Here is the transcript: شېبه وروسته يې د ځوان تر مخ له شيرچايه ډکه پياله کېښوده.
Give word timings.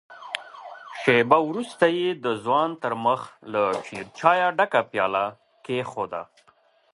شېبه 1.01 1.37
وروسته 1.49 1.85
يې 1.97 2.09
د 2.23 2.25
ځوان 2.43 2.69
تر 2.83 2.93
مخ 3.05 3.21
له 3.53 3.61
شيرچايه 3.85 4.47
ډکه 4.57 4.81
پياله 4.91 5.25
کېښوده. 5.65 6.21